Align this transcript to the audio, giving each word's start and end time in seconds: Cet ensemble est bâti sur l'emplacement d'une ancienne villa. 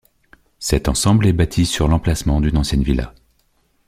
Cet 0.57 0.87
ensemble 0.89 1.27
est 1.27 1.31
bâti 1.31 1.67
sur 1.67 1.87
l'emplacement 1.87 2.41
d'une 2.41 2.57
ancienne 2.57 2.81
villa. 2.81 3.13